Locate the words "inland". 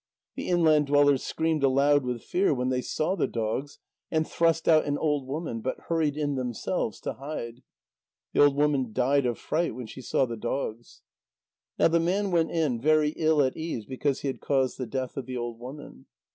0.47-0.87